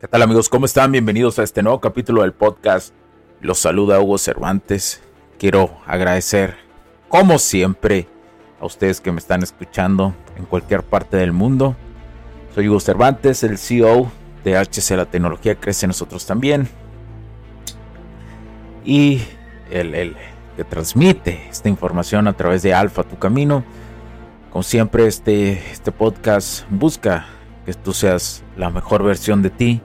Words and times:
¿Qué 0.00 0.06
tal 0.06 0.22
amigos? 0.22 0.48
¿Cómo 0.48 0.64
están? 0.64 0.92
Bienvenidos 0.92 1.40
a 1.40 1.42
este 1.42 1.60
nuevo 1.60 1.80
capítulo 1.80 2.22
del 2.22 2.32
podcast. 2.32 2.94
Los 3.40 3.58
saluda 3.58 4.00
Hugo 4.00 4.16
Cervantes. 4.16 5.02
Quiero 5.40 5.76
agradecer, 5.86 6.54
como 7.08 7.40
siempre, 7.40 8.06
a 8.60 8.66
ustedes 8.66 9.00
que 9.00 9.10
me 9.10 9.18
están 9.18 9.42
escuchando 9.42 10.14
en 10.36 10.44
cualquier 10.44 10.84
parte 10.84 11.16
del 11.16 11.32
mundo. 11.32 11.74
Soy 12.54 12.68
Hugo 12.68 12.78
Cervantes, 12.78 13.42
el 13.42 13.58
CEO 13.58 14.08
de 14.44 14.56
HC 14.56 14.96
La 14.96 15.06
Tecnología 15.06 15.56
Crece 15.56 15.88
Nosotros 15.88 16.26
también. 16.26 16.68
Y 18.84 19.20
el, 19.68 19.96
el 19.96 20.16
que 20.56 20.62
transmite 20.62 21.48
esta 21.50 21.68
información 21.68 22.28
a 22.28 22.34
través 22.34 22.62
de 22.62 22.72
Alfa 22.72 23.02
Tu 23.02 23.18
Camino. 23.18 23.64
Como 24.52 24.62
siempre, 24.62 25.08
este, 25.08 25.54
este 25.72 25.90
podcast 25.90 26.70
busca 26.70 27.26
que 27.66 27.74
tú 27.74 27.92
seas 27.92 28.44
la 28.56 28.70
mejor 28.70 29.02
versión 29.02 29.42
de 29.42 29.50
ti 29.50 29.82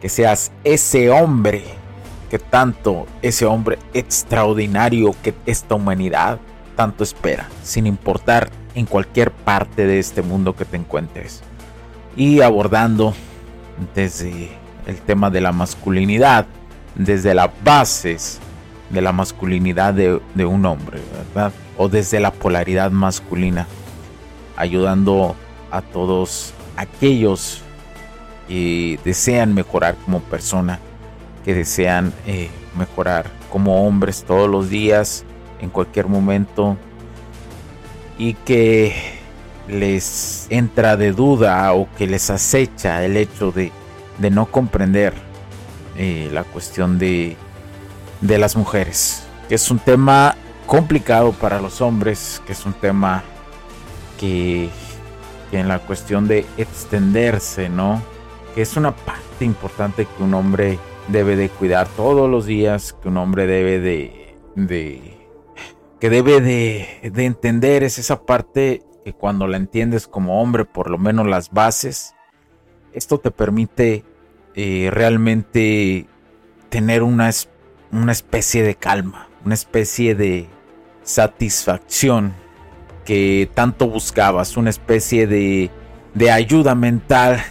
que 0.00 0.08
seas 0.08 0.50
ese 0.64 1.10
hombre 1.10 1.64
que 2.30 2.38
tanto, 2.38 3.06
ese 3.22 3.44
hombre 3.44 3.78
extraordinario 3.92 5.14
que 5.22 5.34
esta 5.46 5.74
humanidad 5.74 6.38
tanto 6.76 7.02
espera, 7.02 7.48
sin 7.62 7.86
importar 7.86 8.50
en 8.74 8.86
cualquier 8.86 9.32
parte 9.32 9.86
de 9.86 9.98
este 9.98 10.22
mundo 10.22 10.54
que 10.54 10.64
te 10.64 10.76
encuentres. 10.76 11.42
Y 12.16 12.40
abordando 12.40 13.14
desde 13.94 14.50
el 14.86 14.96
tema 15.00 15.28
de 15.28 15.40
la 15.40 15.52
masculinidad, 15.52 16.46
desde 16.94 17.34
las 17.34 17.50
bases 17.64 18.38
de 18.90 19.00
la 19.00 19.12
masculinidad 19.12 19.92
de, 19.92 20.20
de 20.34 20.44
un 20.44 20.64
hombre, 20.66 21.00
¿verdad? 21.34 21.52
O 21.76 21.88
desde 21.88 22.20
la 22.20 22.32
polaridad 22.32 22.90
masculina, 22.90 23.66
ayudando 24.56 25.36
a 25.70 25.82
todos 25.82 26.54
aquellos 26.76 27.62
que 28.50 28.98
desean 29.04 29.54
mejorar 29.54 29.94
como 30.04 30.18
persona, 30.18 30.80
que 31.44 31.54
desean 31.54 32.12
eh, 32.26 32.50
mejorar 32.76 33.30
como 33.48 33.86
hombres 33.86 34.24
todos 34.26 34.50
los 34.50 34.68
días, 34.68 35.24
en 35.60 35.70
cualquier 35.70 36.08
momento, 36.08 36.76
y 38.18 38.34
que 38.34 38.92
les 39.68 40.48
entra 40.50 40.96
de 40.96 41.12
duda 41.12 41.72
o 41.74 41.88
que 41.96 42.08
les 42.08 42.28
acecha 42.28 43.04
el 43.04 43.16
hecho 43.16 43.52
de, 43.52 43.70
no 44.18 44.46
comprender 44.46 45.14
eh, 45.96 46.28
la 46.32 46.42
cuestión 46.42 46.98
de, 46.98 47.36
de 48.20 48.38
las 48.38 48.56
mujeres, 48.56 49.22
que 49.48 49.54
es 49.54 49.70
un 49.70 49.78
tema 49.78 50.34
complicado 50.66 51.30
para 51.30 51.60
los 51.60 51.80
hombres, 51.80 52.42
que 52.44 52.52
es 52.52 52.66
un 52.66 52.72
tema 52.72 53.22
que 54.18 54.70
en 55.52 55.68
la 55.68 55.78
cuestión 55.78 56.26
de 56.26 56.44
extenderse, 56.56 57.68
¿no? 57.68 58.09
Que 58.54 58.62
es 58.62 58.76
una 58.76 58.94
parte 58.94 59.44
importante 59.44 60.06
que 60.06 60.22
un 60.22 60.34
hombre 60.34 60.78
debe 61.08 61.36
de 61.36 61.48
cuidar 61.48 61.88
todos 61.88 62.30
los 62.30 62.46
días, 62.46 62.96
que 63.00 63.08
un 63.08 63.16
hombre 63.16 63.46
debe 63.46 63.80
de, 63.80 64.36
de 64.54 65.18
que 66.00 66.10
debe 66.10 66.40
de, 66.40 67.10
de, 67.12 67.24
entender 67.24 67.82
es 67.82 67.98
esa 67.98 68.22
parte 68.24 68.82
que 69.04 69.12
cuando 69.12 69.46
la 69.46 69.56
entiendes 69.56 70.06
como 70.06 70.40
hombre, 70.40 70.64
por 70.64 70.90
lo 70.90 70.98
menos 70.98 71.26
las 71.26 71.50
bases, 71.50 72.14
esto 72.92 73.18
te 73.18 73.30
permite 73.30 74.04
eh, 74.54 74.88
realmente 74.92 76.06
tener 76.70 77.02
una, 77.02 77.30
una 77.92 78.12
especie 78.12 78.62
de 78.62 78.74
calma, 78.74 79.28
una 79.44 79.54
especie 79.54 80.14
de 80.14 80.48
satisfacción 81.02 82.34
que 83.04 83.50
tanto 83.54 83.88
buscabas, 83.88 84.56
una 84.56 84.70
especie 84.70 85.26
de, 85.26 85.70
de 86.14 86.30
ayuda 86.30 86.74
mental 86.74 87.42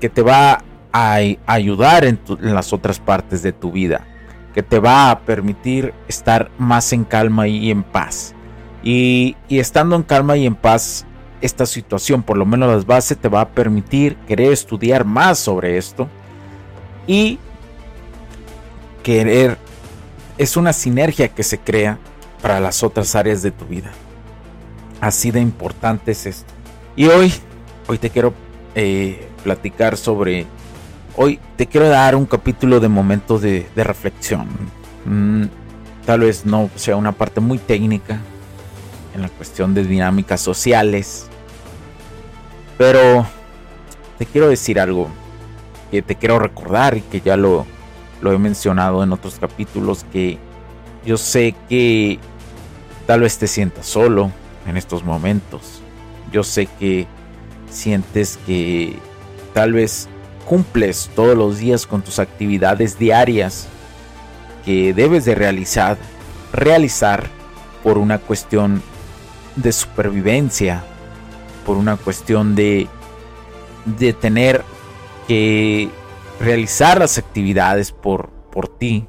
que 0.00 0.08
te 0.08 0.22
va 0.22 0.62
a 0.92 1.18
ayudar 1.46 2.04
en, 2.04 2.18
las 2.40 2.72
otras 2.72 2.98
partes 2.98 3.42
de 3.42 3.52
tu 3.52 3.72
vida, 3.72 4.06
que 4.54 4.62
te 4.62 4.78
va 4.78 5.10
a 5.10 5.20
permitir 5.20 5.92
estar 6.08 6.50
más 6.58 6.92
en 6.92 7.04
calma 7.04 7.48
y 7.48 7.70
en 7.70 7.82
paz. 7.82 8.34
Y, 8.82 9.36
estando 9.48 9.96
en 9.96 10.02
calma 10.02 10.36
y 10.36 10.46
en 10.46 10.54
paz, 10.54 11.04
esta 11.40 11.66
situación, 11.66 12.22
por 12.22 12.38
lo 12.38 12.46
menos 12.46 12.70
las 12.70 12.86
bases, 12.86 13.18
te 13.18 13.28
va 13.28 13.42
a 13.42 13.48
permitir 13.48 14.16
querer 14.26 14.52
estudiar 14.52 15.04
más 15.04 15.38
sobre 15.38 15.76
esto 15.76 16.08
y 17.06 17.38
querer, 19.02 19.58
es 20.38 20.56
una 20.56 20.72
sinergia 20.72 21.28
que 21.28 21.42
se 21.42 21.58
crea 21.58 21.98
para 22.40 22.58
las 22.58 22.82
otras 22.82 23.14
áreas 23.14 23.42
de 23.42 23.50
tu 23.50 23.66
vida. 23.66 23.90
Así 25.00 25.30
de 25.30 25.40
importante 25.40 26.12
es 26.12 26.26
esto. 26.26 26.52
Y 26.96 27.06
hoy, 27.06 27.34
hoy 27.86 27.98
te 27.98 28.08
quiero 28.08 28.32
eh, 28.74 29.28
platicar 29.46 29.96
sobre... 29.96 30.44
Hoy 31.14 31.38
te 31.54 31.68
quiero 31.68 31.88
dar 31.88 32.16
un 32.16 32.26
capítulo 32.26 32.80
de 32.80 32.88
momentos 32.88 33.42
de, 33.42 33.64
reflexión. 33.76 34.48
Mm, 35.04 35.44
tal 36.04 36.20
vez 36.20 36.44
no 36.44 36.68
sea 36.74 36.96
una 36.96 37.12
parte 37.12 37.40
muy 37.40 37.58
técnica 37.58 38.18
en 39.14 39.22
la 39.22 39.28
cuestión 39.28 39.72
de 39.72 39.84
dinámicas 39.84 40.40
sociales. 40.40 41.28
Pero 42.76 43.24
te 44.18 44.26
quiero 44.26 44.48
decir 44.48 44.80
algo 44.80 45.08
que 45.92 46.02
te 46.02 46.16
quiero 46.16 46.40
recordar 46.40 46.96
y 46.96 47.02
que 47.02 47.20
ya 47.20 47.36
lo, 47.36 47.66
lo 48.20 48.32
he 48.32 48.38
mencionado 48.38 49.04
en 49.04 49.12
otros 49.12 49.38
capítulos 49.38 50.04
que 50.12 50.38
yo 51.04 51.16
sé 51.16 51.54
que 51.68 52.18
tal 53.06 53.20
vez 53.20 53.38
te 53.38 53.46
sientas 53.46 53.86
solo 53.86 54.32
en 54.66 54.76
estos 54.76 55.04
momentos. 55.04 55.82
Yo 56.32 56.42
sé 56.42 56.66
que 56.66 57.06
sientes 57.70 58.40
que 58.44 58.98
tal 59.56 59.72
vez 59.72 60.06
cumples 60.44 61.10
todos 61.16 61.34
los 61.34 61.56
días 61.56 61.86
con 61.86 62.02
tus 62.02 62.18
actividades 62.18 62.98
diarias 62.98 63.68
que 64.66 64.92
debes 64.92 65.24
de 65.24 65.34
realizar, 65.34 65.96
realizar 66.52 67.24
por 67.82 67.96
una 67.96 68.18
cuestión 68.18 68.82
de 69.56 69.72
supervivencia, 69.72 70.84
por 71.64 71.78
una 71.78 71.96
cuestión 71.96 72.54
de, 72.54 72.86
de 73.86 74.12
tener 74.12 74.62
que 75.26 75.88
realizar 76.38 76.98
las 76.98 77.16
actividades 77.16 77.92
por, 77.92 78.28
por 78.52 78.68
ti, 78.68 79.08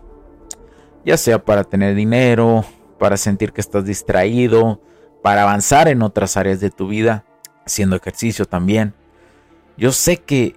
ya 1.04 1.18
sea 1.18 1.44
para 1.44 1.66
tener 1.66 1.94
dinero, 1.94 2.64
para 2.98 3.18
sentir 3.18 3.52
que 3.52 3.60
estás 3.60 3.84
distraído, 3.84 4.82
para 5.22 5.44
avanzar 5.44 5.90
en 5.90 6.04
otras 6.04 6.38
áreas 6.38 6.62
de 6.62 6.70
tu 6.70 6.88
vida, 6.88 7.26
haciendo 7.66 7.98
ejercicio 7.98 8.46
también. 8.46 8.94
Yo 9.78 9.92
sé 9.92 10.18
que 10.18 10.56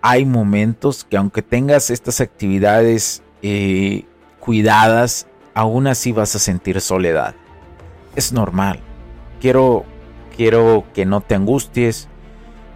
hay 0.00 0.24
momentos 0.24 1.04
que 1.04 1.16
aunque 1.16 1.42
tengas 1.42 1.90
estas 1.90 2.20
actividades 2.20 3.22
eh, 3.42 4.04
cuidadas, 4.38 5.26
aún 5.54 5.88
así 5.88 6.12
vas 6.12 6.34
a 6.36 6.38
sentir 6.38 6.80
soledad. 6.80 7.34
es 8.14 8.32
normal. 8.32 8.80
Quiero, 9.40 9.84
quiero 10.36 10.84
que 10.94 11.04
no 11.04 11.20
te 11.20 11.34
angusties 11.34 12.08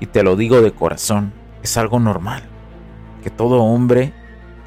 y 0.00 0.06
te 0.06 0.23
lo 0.23 0.37
digo 0.37 0.61
de 0.62 0.73
corazón. 0.73 1.32
Es 1.62 1.76
algo 1.76 2.00
normal. 2.00 2.43
Que 3.23 3.31
todo 3.31 3.62
hombre, 3.62 4.12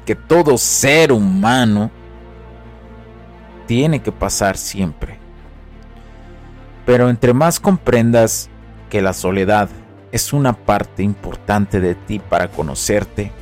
que 0.04 0.14
todo 0.14 0.56
ser 0.58 1.12
humano 1.12 1.90
tiene 3.66 4.00
que 4.00 4.12
pasar 4.12 4.56
siempre. 4.56 5.18
Pero 6.86 7.10
entre 7.10 7.34
más 7.34 7.60
comprendas 7.60 8.48
que 8.88 9.02
la 9.02 9.12
soledad 9.12 9.68
es 10.12 10.32
una 10.32 10.52
parte 10.52 11.02
importante 11.02 11.80
de 11.80 11.94
ti 11.94 12.18
para 12.18 12.48
conocerte, 12.48 13.32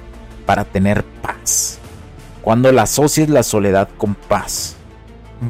para 0.44 0.64
tener 0.64 1.04
paz. 1.22 1.78
Cuando 2.42 2.70
la 2.72 2.82
asocies 2.82 3.28
la 3.28 3.42
soledad 3.42 3.88
con 3.96 4.14
paz, 4.14 4.76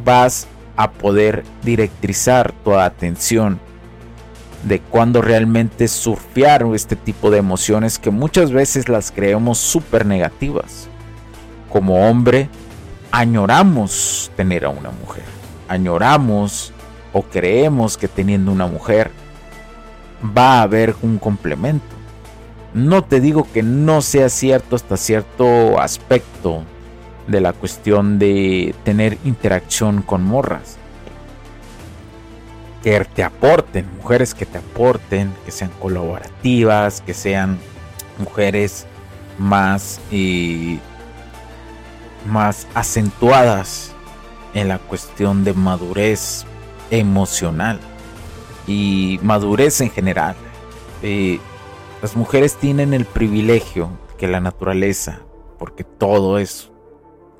vas 0.05 0.47
a 0.77 0.91
poder 0.91 1.45
directrizar 1.63 2.53
tu 2.65 2.75
atención 2.75 3.61
de 4.65 4.81
cuando 4.81 5.23
realmente 5.23 5.89
surfear 5.89 6.67
este 6.75 6.97
tipo 6.97 7.31
de 7.31 7.39
emociones 7.39 7.99
que 7.99 8.11
muchas 8.11 8.51
veces 8.51 8.89
las 8.89 9.13
creemos 9.13 9.59
súper 9.59 10.07
negativas. 10.07 10.89
Como 11.71 12.09
hombre, 12.09 12.49
añoramos 13.11 14.31
tener 14.37 14.65
a 14.65 14.71
una 14.71 14.91
mujer. 14.91 15.25
Añoramos 15.69 16.73
o 17.13 17.23
creemos 17.23 17.97
que 17.97 18.09
teniendo 18.09 18.51
una 18.51 18.67
mujer 18.67 19.11
va 20.23 20.59
a 20.59 20.63
haber 20.63 20.95
un 21.03 21.19
complemento. 21.19 21.95
No 22.75 23.03
te 23.03 23.21
digo 23.21 23.47
que 23.53 23.63
no 23.63 24.03
sea 24.03 24.29
cierto 24.29 24.77
hasta 24.77 24.97
cierto 24.97 25.81
aspecto 25.81 26.65
de 27.27 27.41
la 27.41 27.53
cuestión 27.53 28.19
de 28.19 28.75
tener 28.85 29.19
interacción 29.25 30.03
con 30.03 30.23
morras. 30.23 30.77
Que 32.83 33.05
te 33.05 33.25
aporten, 33.25 33.87
mujeres 33.97 34.35
que 34.35 34.47
te 34.47 34.59
aporten, 34.59 35.33
que 35.45 35.51
sean 35.51 35.71
colaborativas, 35.81 37.01
que 37.01 37.15
sean 37.15 37.59
mujeres 38.19 38.87
más, 39.39 40.01
y 40.11 40.79
más 42.27 42.67
acentuadas 42.75 43.93
en 44.55 44.69
la 44.69 44.79
cuestión 44.79 45.45
de 45.45 45.53
madurez 45.55 46.45
emocional 46.91 47.81
y 48.67 49.19
madurez 49.23 49.81
en 49.81 49.91
general. 49.91 50.37
Eh, 51.03 51.39
las 52.03 52.17
mujeres 52.17 52.57
tienen 52.57 52.95
el 52.95 53.05
privilegio 53.05 53.91
que 54.19 54.29
la 54.29 54.41
naturaleza, 54.41 55.21
porque 55.59 55.85
todo 55.85 56.39
es 56.39 56.71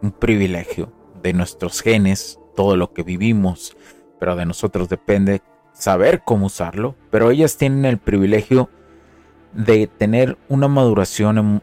un 0.03 0.13
privilegio 0.13 0.93
de 1.23 1.33
nuestros 1.33 1.83
genes, 1.83 2.39
todo 2.55 2.77
lo 2.77 2.93
que 2.93 3.03
vivimos, 3.03 3.77
pero 4.19 4.37
de 4.37 4.47
nosotros 4.47 4.89
depende 4.89 5.43
saber 5.73 6.23
cómo 6.25 6.47
usarlo, 6.47 6.95
pero 7.11 7.31
ellas 7.31 7.57
tienen 7.57 7.85
el 7.85 7.99
privilegio 7.99 8.71
de 9.53 9.87
tener 9.87 10.39
una 10.49 10.69
maduración 10.69 11.63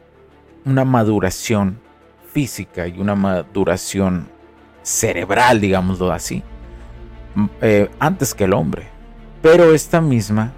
una 0.66 0.86
maduración 0.86 1.80
física 2.32 2.88
y 2.88 3.00
una 3.00 3.16
maduración 3.16 4.30
cerebral, 4.82 5.62
digámoslo 5.62 6.12
así, 6.12 6.44
eh, 7.62 7.90
antes 8.00 8.34
que 8.34 8.46
el 8.46 8.54
hombre. 8.54 8.93
Pero 9.44 9.74
esta 9.74 10.00
misma 10.00 10.54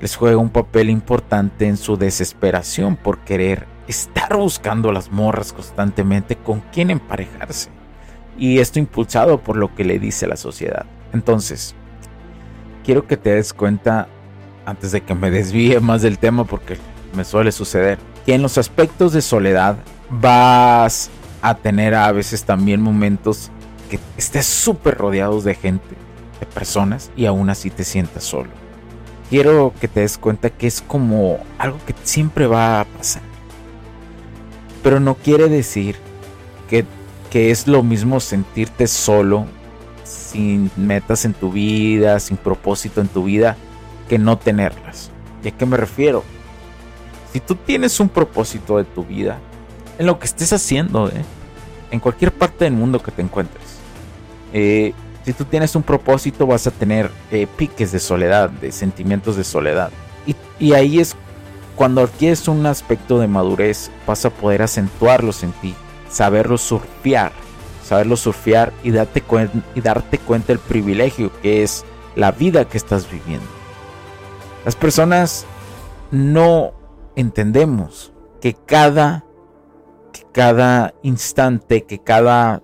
les 0.00 0.16
juega 0.16 0.36
un 0.36 0.50
papel 0.50 0.90
importante 0.90 1.68
en 1.68 1.76
su 1.76 1.96
desesperación 1.96 2.96
por 2.96 3.18
querer 3.20 3.68
estar 3.86 4.36
buscando 4.36 4.90
las 4.90 5.12
morras 5.12 5.52
constantemente 5.52 6.34
con 6.34 6.58
quien 6.72 6.90
emparejarse. 6.90 7.70
Y 8.36 8.58
esto 8.58 8.80
impulsado 8.80 9.38
por 9.38 9.56
lo 9.56 9.72
que 9.76 9.84
le 9.84 10.00
dice 10.00 10.26
la 10.26 10.36
sociedad. 10.36 10.86
Entonces, 11.12 11.76
quiero 12.84 13.06
que 13.06 13.16
te 13.16 13.32
des 13.32 13.52
cuenta, 13.52 14.08
antes 14.66 14.90
de 14.90 15.02
que 15.02 15.14
me 15.14 15.30
desvíe 15.30 15.78
más 15.78 16.02
del 16.02 16.18
tema, 16.18 16.42
porque 16.42 16.78
me 17.14 17.24
suele 17.24 17.52
suceder, 17.52 18.00
que 18.26 18.34
en 18.34 18.42
los 18.42 18.58
aspectos 18.58 19.12
de 19.12 19.22
soledad 19.22 19.76
vas 20.10 21.10
a 21.42 21.54
tener 21.54 21.94
a 21.94 22.10
veces 22.10 22.42
también 22.42 22.82
momentos 22.82 23.52
que 23.88 24.00
estés 24.16 24.46
súper 24.46 24.98
rodeados 24.98 25.44
de 25.44 25.54
gente 25.54 25.94
personas 26.46 27.10
y 27.16 27.26
aún 27.26 27.50
así 27.50 27.70
te 27.70 27.84
sientas 27.84 28.24
solo. 28.24 28.50
Quiero 29.30 29.72
que 29.80 29.88
te 29.88 30.00
des 30.00 30.18
cuenta 30.18 30.50
que 30.50 30.66
es 30.66 30.82
como 30.82 31.38
algo 31.58 31.78
que 31.86 31.94
siempre 32.02 32.46
va 32.46 32.80
a 32.80 32.84
pasar. 32.84 33.22
Pero 34.82 35.00
no 35.00 35.14
quiere 35.14 35.48
decir 35.48 35.96
que, 36.68 36.84
que 37.30 37.50
es 37.50 37.66
lo 37.66 37.82
mismo 37.82 38.20
sentirte 38.20 38.86
solo, 38.86 39.46
sin 40.04 40.70
metas 40.76 41.24
en 41.24 41.34
tu 41.34 41.52
vida, 41.52 42.20
sin 42.20 42.36
propósito 42.36 43.00
en 43.00 43.08
tu 43.08 43.24
vida, 43.24 43.56
que 44.08 44.18
no 44.18 44.36
tenerlas. 44.38 45.10
¿Y 45.42 45.48
a 45.48 45.50
qué 45.52 45.66
me 45.66 45.76
refiero? 45.76 46.24
Si 47.32 47.40
tú 47.40 47.54
tienes 47.54 47.98
un 48.00 48.08
propósito 48.08 48.76
de 48.76 48.84
tu 48.84 49.04
vida, 49.04 49.38
en 49.98 50.06
lo 50.06 50.18
que 50.18 50.26
estés 50.26 50.52
haciendo, 50.52 51.08
¿eh? 51.08 51.24
en 51.90 52.00
cualquier 52.00 52.32
parte 52.32 52.64
del 52.64 52.74
mundo 52.74 53.02
que 53.02 53.12
te 53.12 53.22
encuentres, 53.22 53.78
eh, 54.52 54.92
si 55.24 55.32
tú 55.32 55.44
tienes 55.44 55.76
un 55.76 55.82
propósito 55.82 56.46
vas 56.46 56.66
a 56.66 56.70
tener 56.70 57.10
eh, 57.30 57.46
piques 57.56 57.92
de 57.92 57.98
soledad, 57.98 58.50
de 58.50 58.72
sentimientos 58.72 59.36
de 59.36 59.44
soledad. 59.44 59.90
Y, 60.58 60.72
ahí 60.72 61.00
es 61.00 61.16
cuando 61.74 62.02
adquieres 62.02 62.46
un 62.46 62.64
aspecto 62.66 63.18
de 63.18 63.26
madurez, 63.26 63.90
vas 64.06 64.24
a 64.24 64.30
poder 64.30 64.62
acentuarlos 64.62 65.42
en 65.42 65.52
ti, 65.52 65.74
saberlo 66.08 66.58
surfear, 66.58 67.32
saberlo 67.84 68.16
surfear 68.16 68.72
y 68.84 68.92
darte, 68.92 69.22
y 69.74 69.80
darte 69.80 70.18
cuenta 70.18 70.48
del 70.48 70.58
privilegio 70.58 71.32
que 71.40 71.62
es 71.62 71.84
la 72.14 72.30
vida 72.30 72.66
que 72.66 72.78
estás 72.78 73.10
viviendo. 73.10 73.46
Las 74.64 74.76
personas 74.76 75.46
no 76.12 76.72
entendemos 77.16 78.12
que 78.40 78.54
cada, 78.54 79.24
que 80.12 80.22
cada 80.30 80.94
instante, 81.02 81.82
que 81.82 81.98
cada 81.98 82.62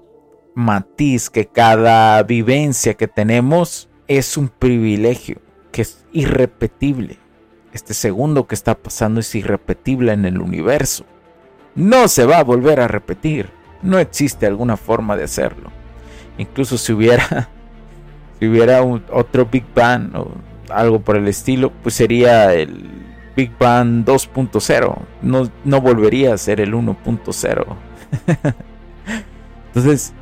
matiz, 0.58 1.30
que 1.30 1.46
cada 1.46 2.22
vivencia 2.24 2.94
que 2.94 3.08
tenemos 3.08 3.88
es 4.08 4.36
un 4.36 4.48
privilegio, 4.48 5.40
que 5.72 5.82
es 5.82 6.04
irrepetible. 6.12 7.18
Este 7.72 7.94
segundo 7.94 8.46
que 8.46 8.54
está 8.54 8.74
pasando 8.74 9.20
es 9.20 9.34
irrepetible 9.34 10.12
en 10.12 10.24
el 10.24 10.40
universo. 10.40 11.04
No 11.74 12.08
se 12.08 12.26
va 12.26 12.38
a 12.38 12.44
volver 12.44 12.80
a 12.80 12.88
repetir. 12.88 13.50
No 13.82 13.98
existe 13.98 14.46
alguna 14.46 14.76
forma 14.76 15.16
de 15.16 15.24
hacerlo. 15.24 15.70
Incluso 16.38 16.76
si 16.76 16.92
hubiera, 16.92 17.48
si 18.40 18.48
hubiera 18.48 18.82
otro 18.82 19.46
Big 19.46 19.64
Bang 19.74 20.14
o 20.16 20.32
algo 20.70 21.00
por 21.00 21.16
el 21.16 21.28
estilo, 21.28 21.72
pues 21.82 21.94
sería 21.94 22.52
el 22.52 22.90
Big 23.36 23.56
Bang 23.58 24.04
2.0. 24.04 24.98
No, 25.22 25.48
no 25.64 25.80
volvería 25.80 26.34
a 26.34 26.38
ser 26.38 26.60
el 26.60 26.74
1.0. 26.74 27.66
Entonces, 29.68 30.14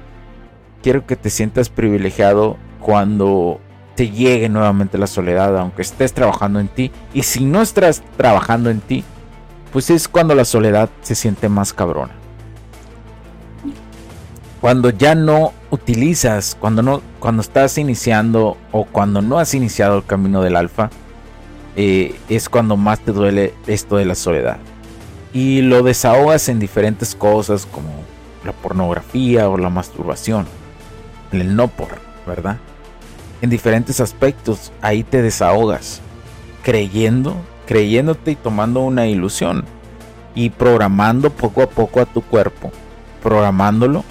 quiero 0.86 1.04
que 1.04 1.16
te 1.16 1.30
sientas 1.30 1.68
privilegiado 1.68 2.58
cuando 2.78 3.58
te 3.96 4.08
llegue 4.08 4.48
nuevamente 4.48 4.98
la 4.98 5.08
soledad, 5.08 5.58
aunque 5.58 5.82
estés 5.82 6.12
trabajando 6.12 6.60
en 6.60 6.68
ti. 6.68 6.92
Y 7.12 7.24
si 7.24 7.44
no 7.44 7.60
estás 7.60 8.04
trabajando 8.16 8.70
en 8.70 8.78
ti, 8.78 9.02
pues 9.72 9.90
es 9.90 10.06
cuando 10.06 10.36
la 10.36 10.44
soledad 10.44 10.88
se 11.02 11.16
siente 11.16 11.48
más 11.48 11.72
cabrona. 11.72 12.12
Cuando 14.60 14.90
ya 14.90 15.16
no 15.16 15.54
utilizas, 15.72 16.56
cuando 16.60 16.82
no, 16.82 17.02
cuando 17.18 17.42
estás 17.42 17.78
iniciando 17.78 18.56
o 18.70 18.84
cuando 18.84 19.22
no 19.22 19.40
has 19.40 19.54
iniciado 19.54 19.98
el 19.98 20.04
camino 20.06 20.40
del 20.40 20.54
alfa, 20.54 20.90
eh, 21.74 22.14
es 22.28 22.48
cuando 22.48 22.76
más 22.76 23.00
te 23.00 23.10
duele 23.10 23.54
esto 23.66 23.96
de 23.96 24.04
la 24.04 24.14
soledad. 24.14 24.58
Y 25.32 25.62
lo 25.62 25.82
desahogas 25.82 26.48
en 26.48 26.60
diferentes 26.60 27.16
cosas 27.16 27.66
como 27.66 27.90
la 28.44 28.52
pornografía 28.52 29.48
o 29.48 29.58
la 29.58 29.68
masturbación 29.68 30.46
el 31.32 31.56
no 31.56 31.68
por, 31.68 31.88
¿verdad? 32.26 32.58
En 33.42 33.50
diferentes 33.50 34.00
aspectos, 34.00 34.72
ahí 34.80 35.02
te 35.02 35.22
desahogas, 35.22 36.00
creyendo, 36.62 37.36
creyéndote 37.66 38.32
y 38.32 38.36
tomando 38.36 38.80
una 38.80 39.06
ilusión 39.06 39.64
y 40.34 40.50
programando 40.50 41.30
poco 41.30 41.62
a 41.62 41.66
poco 41.66 42.00
a 42.00 42.06
tu 42.06 42.22
cuerpo, 42.22 42.72
programándolo 43.22 44.04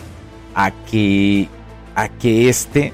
a 0.54 0.72
que, 0.72 1.50
a 1.96 2.10
que 2.10 2.50
este, 2.50 2.94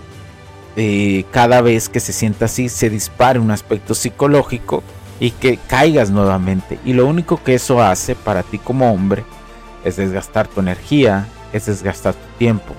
eh, 0.76 1.26
cada 1.32 1.62
vez 1.62 1.90
que 1.90 2.00
se 2.00 2.14
sienta 2.14 2.46
así, 2.46 2.70
se 2.70 2.90
dispare 2.90 3.40
un 3.40 3.52
aspecto 3.52 3.94
psicológico 3.94 4.84
y 5.20 5.32
que 5.32 5.58
caigas 5.58 6.10
nuevamente. 6.10 6.80
Y 6.86 6.94
lo 6.94 7.06
único 7.06 7.42
que 7.44 7.56
eso 7.56 7.82
hace 7.82 8.16
para 8.16 8.44
ti 8.44 8.58
como 8.58 8.92
hombre 8.92 9.24
es 9.84 9.98
desgastar 9.98 10.48
tu 10.48 10.60
energía, 10.60 11.28
es 11.54 11.68
desgastar 11.68 12.14
tu 12.14 12.38
tiempo, 12.38 12.74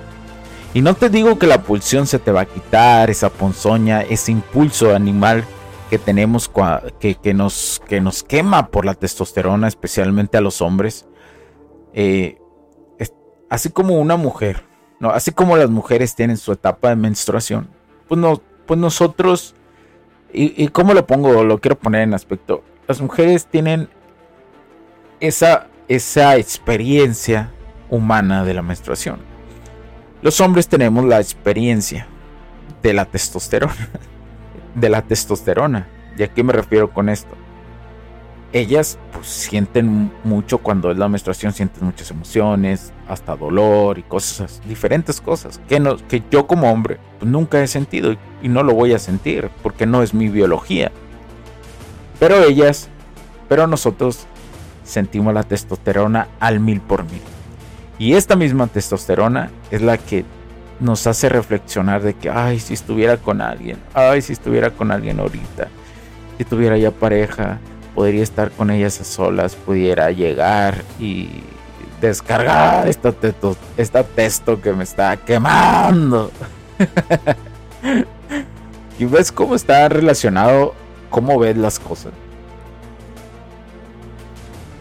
y 0.74 0.80
no 0.80 0.94
te 0.94 1.10
digo 1.10 1.38
que 1.38 1.46
la 1.46 1.62
pulsión 1.62 2.06
se 2.06 2.18
te 2.18 2.32
va 2.32 2.42
a 2.42 2.46
quitar, 2.46 3.10
esa 3.10 3.30
ponzoña, 3.30 4.02
ese 4.02 4.32
impulso 4.32 4.94
animal 4.94 5.44
que 5.90 5.98
tenemos 5.98 6.50
que, 6.98 7.34
nos, 7.34 7.82
que 7.86 8.00
nos 8.00 8.22
quema 8.22 8.68
por 8.68 8.86
la 8.86 8.94
testosterona, 8.94 9.68
especialmente 9.68 10.38
a 10.38 10.40
los 10.40 10.62
hombres. 10.62 11.06
Eh, 11.92 12.38
así 13.50 13.68
como 13.68 14.00
una 14.00 14.16
mujer, 14.16 14.64
¿no? 14.98 15.10
así 15.10 15.32
como 15.32 15.58
las 15.58 15.68
mujeres 15.68 16.14
tienen 16.14 16.38
su 16.38 16.52
etapa 16.52 16.88
de 16.88 16.96
menstruación, 16.96 17.68
pues, 18.08 18.20
pues 18.66 18.80
nosotros, 18.80 19.54
y, 20.32 20.64
y 20.64 20.68
cómo 20.68 20.94
lo 20.94 21.06
pongo, 21.06 21.44
lo 21.44 21.58
quiero 21.58 21.78
poner 21.78 22.00
en 22.00 22.14
aspecto, 22.14 22.64
las 22.88 23.02
mujeres 23.02 23.44
tienen 23.44 23.90
esa, 25.20 25.68
esa 25.88 26.36
experiencia 26.36 27.52
humana 27.90 28.44
de 28.44 28.54
la 28.54 28.62
menstruación. 28.62 29.31
Los 30.22 30.40
hombres 30.40 30.68
tenemos 30.68 31.04
la 31.04 31.18
experiencia 31.18 32.06
de 32.80 32.92
la 32.92 33.04
testosterona. 33.04 33.74
De 34.74 34.88
la 34.88 35.02
testosterona. 35.02 35.86
¿Y 36.16 36.22
a 36.22 36.28
qué 36.28 36.42
me 36.42 36.52
refiero 36.52 36.90
con 36.94 37.10
esto? 37.10 37.34
Ellas 38.52 38.98
pues, 39.12 39.26
sienten 39.26 40.10
mucho 40.24 40.58
cuando 40.58 40.90
es 40.90 40.96
la 40.96 41.08
menstruación, 41.08 41.52
sienten 41.52 41.84
muchas 41.84 42.10
emociones, 42.10 42.92
hasta 43.08 43.36
dolor 43.36 43.98
y 43.98 44.02
cosas, 44.02 44.62
diferentes 44.66 45.20
cosas 45.20 45.60
que, 45.68 45.80
no, 45.80 45.96
que 45.96 46.22
yo 46.30 46.46
como 46.46 46.70
hombre 46.70 46.98
pues, 47.18 47.30
nunca 47.30 47.62
he 47.62 47.66
sentido 47.66 48.14
y 48.42 48.48
no 48.48 48.62
lo 48.62 48.74
voy 48.74 48.94
a 48.94 48.98
sentir 48.98 49.50
porque 49.62 49.84
no 49.86 50.02
es 50.02 50.14
mi 50.14 50.28
biología. 50.28 50.92
Pero 52.18 52.42
ellas, 52.44 52.88
pero 53.48 53.66
nosotros 53.66 54.26
sentimos 54.84 55.34
la 55.34 55.42
testosterona 55.42 56.28
al 56.40 56.60
mil 56.60 56.80
por. 56.80 57.01
Y 57.98 58.14
esta 58.14 58.36
misma 58.36 58.66
testosterona 58.66 59.50
es 59.70 59.82
la 59.82 59.98
que 59.98 60.24
nos 60.80 61.06
hace 61.06 61.28
reflexionar 61.28 62.02
de 62.02 62.14
que, 62.14 62.28
ay, 62.28 62.58
si 62.58 62.74
estuviera 62.74 63.16
con 63.16 63.40
alguien, 63.40 63.78
ay, 63.94 64.22
si 64.22 64.32
estuviera 64.32 64.70
con 64.70 64.90
alguien 64.90 65.20
ahorita, 65.20 65.68
si 66.38 66.44
tuviera 66.44 66.76
ya 66.76 66.90
pareja, 66.90 67.58
podría 67.94 68.22
estar 68.22 68.50
con 68.50 68.70
ellas 68.70 69.00
a 69.00 69.04
solas, 69.04 69.54
pudiera 69.54 70.10
llegar 70.10 70.82
y 70.98 71.28
descargar 72.00 72.88
esta, 72.88 73.12
testo, 73.12 73.56
esta 73.76 74.02
testo 74.02 74.60
que 74.60 74.72
me 74.72 74.84
está 74.84 75.16
quemando. 75.16 76.32
y 78.98 79.04
ves 79.04 79.30
cómo 79.30 79.54
está 79.54 79.88
relacionado, 79.88 80.74
cómo 81.10 81.38
ves 81.38 81.56
las 81.56 81.78
cosas. 81.78 82.12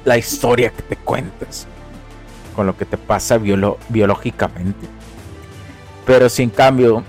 La 0.03 0.17
historia 0.17 0.71
que 0.71 0.81
te 0.81 0.95
cuentas 0.95 1.67
con 2.61 2.67
lo 2.67 2.77
que 2.77 2.85
te 2.85 2.95
pasa 2.95 3.39
biológicamente. 3.39 4.87
Pero 6.05 6.29
si 6.29 6.43
en 6.43 6.51
cambio 6.51 7.03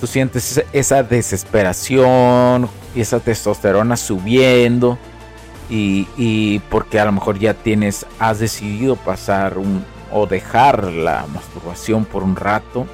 tú 0.00 0.06
sientes 0.06 0.64
esa 0.72 1.02
desesperación 1.02 2.66
y 2.94 3.02
esa 3.02 3.20
testosterona 3.20 3.98
subiendo 3.98 4.96
y, 5.68 6.60
porque 6.70 6.98
a 6.98 7.04
lo 7.04 7.12
mejor 7.12 7.38
ya 7.38 7.52
tienes, 7.52 8.06
has 8.18 8.38
decidido 8.38 8.96
pasar 8.96 9.58
un, 9.58 9.84
o 10.10 10.26
dejar 10.26 10.84
la 10.84 11.26
masturbación 11.30 12.06
por 12.06 12.22
un 12.22 12.36
rato, 12.36 12.86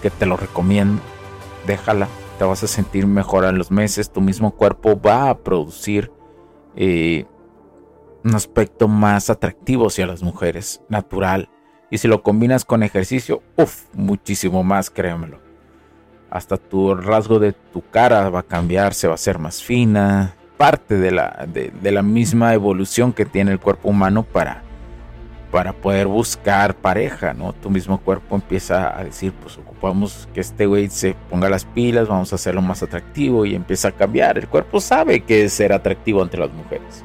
que 0.00 0.08
te 0.08 0.24
lo 0.24 0.38
recomiendo, 0.38 1.02
déjala, 1.66 2.08
te 2.38 2.46
vas 2.46 2.62
a 2.62 2.68
sentir 2.68 3.06
mejor 3.06 3.44
en 3.44 3.58
los 3.58 3.70
meses, 3.70 4.10
tu 4.10 4.22
mismo 4.22 4.52
cuerpo 4.52 4.98
va 4.98 5.28
a 5.28 5.36
producir 5.36 6.10
eh, 6.74 7.26
un 8.24 8.34
aspecto 8.34 8.88
más 8.88 9.30
atractivo 9.30 9.88
hacia 9.88 10.06
las 10.06 10.22
mujeres, 10.22 10.80
natural. 10.88 11.48
Y 11.90 11.98
si 11.98 12.08
lo 12.08 12.22
combinas 12.22 12.64
con 12.64 12.82
ejercicio, 12.82 13.42
uff, 13.56 13.84
muchísimo 13.94 14.62
más, 14.62 14.90
créemelo. 14.90 15.38
Hasta 16.30 16.56
tu 16.56 16.94
rasgo 16.94 17.38
de 17.38 17.52
tu 17.52 17.82
cara 17.90 18.30
va 18.30 18.40
a 18.40 18.44
cambiar, 18.44 18.94
se 18.94 19.06
va 19.06 19.14
a 19.14 19.16
hacer 19.16 19.38
más 19.38 19.62
fina. 19.62 20.34
Parte 20.56 20.96
de 20.96 21.10
la, 21.10 21.46
de, 21.46 21.92
la 21.92 22.02
misma 22.02 22.54
evolución 22.54 23.12
que 23.12 23.26
tiene 23.26 23.52
el 23.52 23.58
cuerpo 23.58 23.90
humano 23.90 24.22
para, 24.22 24.62
para 25.50 25.72
poder 25.74 26.06
buscar 26.06 26.76
pareja, 26.76 27.34
¿no? 27.34 27.52
Tu 27.52 27.68
mismo 27.68 27.98
cuerpo 27.98 28.36
empieza 28.36 28.98
a 28.98 29.04
decir, 29.04 29.32
pues 29.32 29.58
ocupamos 29.58 30.28
que 30.32 30.40
este 30.40 30.64
güey 30.64 30.88
se 30.88 31.14
ponga 31.28 31.50
las 31.50 31.66
pilas, 31.66 32.08
vamos 32.08 32.32
a 32.32 32.36
hacerlo 32.36 32.62
más 32.62 32.82
atractivo 32.82 33.44
y 33.44 33.54
empieza 33.54 33.88
a 33.88 33.92
cambiar. 33.92 34.38
El 34.38 34.48
cuerpo 34.48 34.80
sabe 34.80 35.20
que 35.24 35.44
es 35.44 35.52
ser 35.52 35.72
atractivo 35.72 36.22
entre 36.22 36.40
las 36.40 36.52
mujeres. 36.52 37.04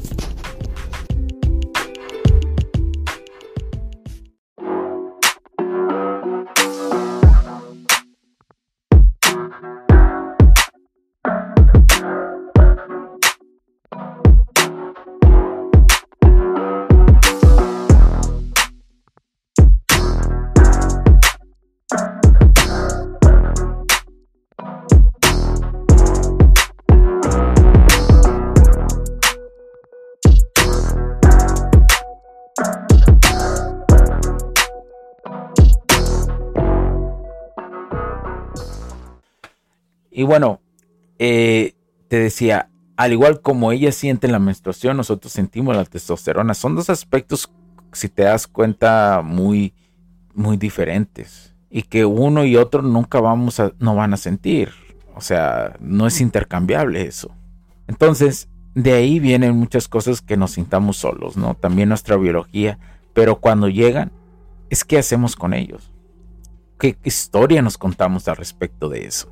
Y 40.11 40.23
bueno, 40.23 40.61
eh, 41.17 41.75
te 42.09 42.19
decía, 42.19 42.69
al 42.97 43.13
igual 43.13 43.41
como 43.41 43.71
ella 43.71 43.91
siente 43.91 44.27
la 44.27 44.39
menstruación, 44.39 44.97
nosotros 44.97 45.31
sentimos 45.31 45.75
la 45.75 45.85
testosterona. 45.85 46.53
Son 46.53 46.75
dos 46.75 46.89
aspectos, 46.89 47.49
si 47.93 48.09
te 48.09 48.23
das 48.23 48.45
cuenta, 48.47 49.21
muy, 49.23 49.73
muy 50.35 50.57
diferentes. 50.57 51.55
Y 51.69 51.83
que 51.83 52.05
uno 52.05 52.43
y 52.43 52.57
otro 52.57 52.81
nunca 52.81 53.21
vamos 53.21 53.59
a, 53.59 53.71
no 53.79 53.95
van 53.95 54.13
a 54.13 54.17
sentir. 54.17 54.71
O 55.15 55.21
sea, 55.21 55.77
no 55.79 56.05
es 56.05 56.19
intercambiable 56.19 57.03
eso. 57.03 57.31
Entonces, 57.87 58.49
de 58.75 58.93
ahí 58.93 59.19
vienen 59.19 59.55
muchas 59.55 59.87
cosas 59.87 60.21
que 60.21 60.37
nos 60.37 60.51
sintamos 60.51 60.97
solos, 60.97 61.37
¿no? 61.37 61.55
También 61.55 61.89
nuestra 61.89 62.17
biología. 62.17 62.77
Pero 63.13 63.39
cuando 63.39 63.69
llegan, 63.69 64.11
es 64.69 64.83
qué 64.83 64.97
hacemos 64.97 65.35
con 65.35 65.53
ellos. 65.53 65.91
¿Qué 66.77 66.97
historia 67.03 67.61
nos 67.61 67.77
contamos 67.77 68.27
al 68.27 68.37
respecto 68.37 68.89
de 68.89 69.05
eso? 69.05 69.31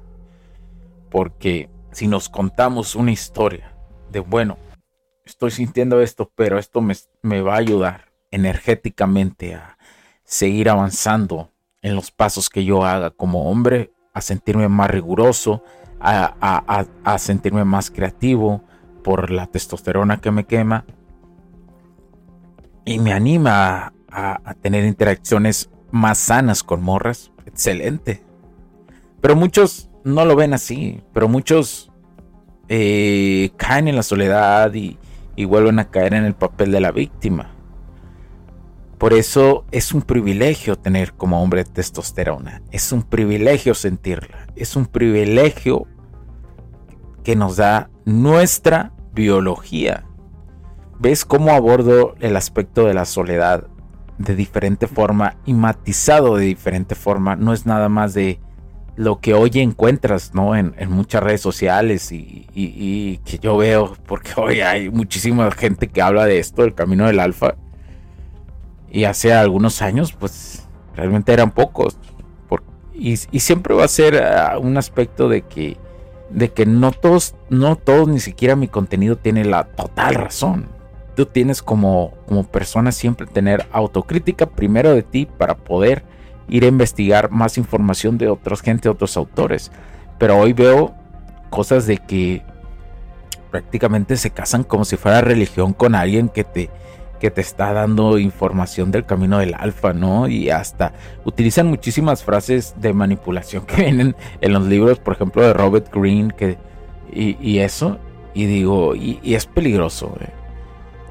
Porque 1.10 1.70
si 1.92 2.08
nos 2.08 2.30
contamos 2.30 2.96
una 2.96 3.12
historia 3.12 3.76
de, 4.12 4.20
bueno, 4.20 4.58
estoy 5.26 5.52
sintiendo 5.52 6.02
esto, 6.02 6.32
pero 6.36 6.58
esto 6.58 6.82
me, 6.82 7.42
va 7.42 7.56
a 7.56 7.60
ayudar 7.60 8.12
energéticamente 8.32 9.56
a 9.56 9.78
seguir 10.24 10.70
avanzando 10.70 11.52
en 11.82 11.96
los 11.96 12.12
pasos 12.12 12.50
que 12.50 12.66
yo 12.66 12.84
haga 12.86 13.12
como 13.12 13.50
hombre, 13.50 13.92
a 14.14 14.22
sentirme 14.22 14.68
más 14.68 14.90
riguroso, 14.90 15.64
a, 16.00 17.18
sentirme 17.18 17.64
más 17.64 17.92
creativo 17.92 18.64
por 19.04 19.32
la 19.32 19.48
testosterona 19.48 20.20
que 20.22 20.32
me 20.32 20.46
quema. 20.46 20.86
Y 22.86 23.00
me 23.00 23.14
anima 23.14 23.94
a, 24.12 24.54
tener 24.62 24.86
interacciones 24.86 25.70
más 25.92 26.18
sanas 26.18 26.64
con 26.64 26.82
morras. 26.82 27.32
Excelente. 27.46 28.24
Pero 29.22 29.36
muchos 29.36 29.89
no 30.10 30.26
lo 30.26 30.36
ven 30.36 30.54
así, 30.54 31.02
pero 31.14 31.28
muchos 31.28 31.92
eh, 32.68 33.52
caen 33.58 33.88
en 33.88 33.96
la 33.96 34.04
soledad 34.04 34.74
y, 34.74 34.98
y 35.36 35.46
vuelven 35.46 35.80
a 35.80 35.90
caer 35.90 36.14
en 36.14 36.26
el 36.26 36.36
papel 36.36 36.72
de 36.72 36.82
la 36.82 36.92
víctima. 36.92 37.52
Por 38.98 39.14
eso 39.14 39.64
es 39.72 39.94
un 39.94 40.02
privilegio 40.02 40.76
tener 40.76 41.14
como 41.14 41.42
hombre 41.42 41.64
testosterona. 41.64 42.62
Es 42.72 42.92
un 42.92 43.04
privilegio 43.04 43.74
sentirla. 43.74 44.48
Es 44.58 44.76
un 44.76 44.88
privilegio 44.88 45.88
que 47.24 47.38
nos 47.38 47.56
da 47.56 47.90
nuestra 48.04 48.92
biología. 49.14 50.06
ves 51.00 51.24
cómo 51.24 51.52
abordo 51.52 52.16
el 52.20 52.36
aspecto 52.36 52.86
de 52.86 52.94
la 52.94 53.06
soledad 53.06 53.68
de 54.18 54.36
diferente 54.36 54.86
forma 54.86 55.38
y 55.46 55.54
matizado 55.54 56.36
de 56.36 56.46
diferente 56.46 56.94
forma. 56.94 57.38
No 57.38 57.54
es 57.54 57.66
nada 57.66 57.88
más 57.88 58.14
de 58.14 58.42
lo 59.00 59.22
que 59.22 59.34
hoy 59.34 59.52
encuentras 59.54 60.34
¿no? 60.34 60.58
en, 60.58 60.74
muchas 60.90 61.24
redes 61.24 61.40
sociales 61.40 62.12
y, 62.12 63.18
que 63.24 63.40
yo 63.40 63.56
veo, 63.56 63.96
porque 64.06 64.32
hoy 64.36 64.60
hay 64.60 64.90
muchísima 64.90 65.50
gente 65.52 65.88
que 65.88 66.02
habla 66.02 66.26
de 66.26 66.40
esto, 66.40 66.66
el 66.66 66.76
camino 66.76 67.08
del 67.08 67.22
alfa. 67.22 67.56
Y 68.92 69.06
hace 69.06 69.32
algunos 69.32 69.82
años, 69.82 70.12
pues 70.12 70.68
realmente 70.98 71.32
eran 71.32 71.52
pocos. 71.52 71.98
y, 72.94 73.16
siempre 73.16 73.74
va 73.74 73.86
a 73.86 73.88
ser 73.88 74.22
ah, 74.22 74.60
un 74.60 74.76
aspecto 74.76 75.30
de 75.30 75.44
que, 75.44 75.78
de 76.30 76.52
que 76.52 76.66
no 76.66 76.92
todos, 76.92 77.36
no 77.50 77.78
todos, 77.78 78.10
ni 78.10 78.20
siquiera 78.20 78.58
mi 78.58 78.68
contenido 78.68 79.16
tiene 79.16 79.46
la 79.46 79.64
total 79.64 80.16
razón. 80.16 80.68
Tú 81.16 81.26
tienes 81.26 81.64
como, 81.64 82.16
como 82.28 82.44
persona 82.44 82.92
siempre 82.92 83.28
tener 83.28 83.66
autocrítica 83.72 84.46
primero 84.46 84.94
de 84.94 85.04
ti 85.04 85.26
para 85.26 85.56
poder 85.56 86.04
ir 86.50 86.64
a 86.64 86.68
investigar 86.68 87.32
más 87.32 87.58
información 87.58 88.18
de 88.18 88.30
otras 88.30 88.62
gente, 88.62 88.90
otros 88.90 89.16
autores. 89.18 89.72
Pero 90.18 90.38
hoy 90.38 90.54
veo 90.54 90.94
cosas 91.50 91.88
de 91.88 91.98
que 91.98 92.44
prácticamente 93.52 94.18
se 94.18 94.32
casan 94.32 94.64
como 94.64 94.86
si 94.86 94.98
fuera 94.98 95.22
religión 95.22 95.74
con 95.74 95.96
alguien 95.96 96.30
que 96.30 96.44
te, 96.44 96.70
que 97.20 97.32
te 97.32 97.42
está 97.42 97.74
dando 97.74 98.18
información 98.18 98.92
del 98.92 99.06
camino 99.06 99.40
del 99.40 99.56
alfa, 99.56 99.94
¿no? 99.94 100.28
Y 100.28 100.50
hasta 100.50 100.94
utilizan 101.26 101.68
muchísimas 101.68 102.24
frases 102.24 102.76
de 102.78 102.94
manipulación 102.94 103.66
que 103.66 103.82
vienen 103.84 104.16
en 104.42 104.54
los 104.54 104.66
libros, 104.66 105.00
por 105.00 105.14
ejemplo, 105.14 105.42
de 105.42 105.54
Robert 105.54 105.94
Greene, 105.94 106.34
que, 106.36 106.58
y, 107.12 107.60
eso, 107.60 107.98
y 108.34 108.46
digo, 108.46 108.96
y, 108.96 109.20
es 109.24 109.46
peligroso, 109.46 110.16
¿eh? 110.22 110.30